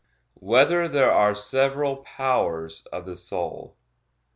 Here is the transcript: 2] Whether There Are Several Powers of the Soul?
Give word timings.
2] 0.39 0.45
Whether 0.47 0.87
There 0.87 1.11
Are 1.11 1.35
Several 1.35 1.97
Powers 1.97 2.87
of 2.91 3.05
the 3.05 3.15
Soul? 3.15 3.77